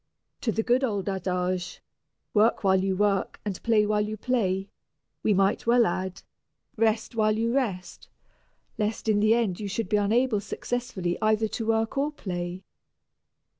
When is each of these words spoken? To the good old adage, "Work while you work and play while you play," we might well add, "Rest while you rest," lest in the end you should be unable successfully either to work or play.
To 0.41 0.51
the 0.51 0.63
good 0.63 0.83
old 0.83 1.07
adage, 1.07 1.79
"Work 2.33 2.63
while 2.63 2.83
you 2.83 2.95
work 2.97 3.39
and 3.45 3.61
play 3.61 3.85
while 3.85 4.01
you 4.01 4.17
play," 4.17 4.67
we 5.21 5.31
might 5.35 5.67
well 5.67 5.85
add, 5.85 6.23
"Rest 6.75 7.13
while 7.13 7.37
you 7.37 7.53
rest," 7.53 8.09
lest 8.79 9.07
in 9.07 9.19
the 9.19 9.35
end 9.35 9.59
you 9.59 9.67
should 9.67 9.89
be 9.89 9.97
unable 9.97 10.39
successfully 10.39 11.19
either 11.21 11.47
to 11.49 11.67
work 11.67 11.99
or 11.99 12.11
play. 12.11 12.63